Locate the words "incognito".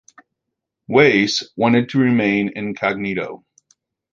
2.55-3.45